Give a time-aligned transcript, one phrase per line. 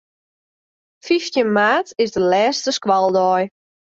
[1.05, 3.41] Fyftjin maart is de lêste skoaldei.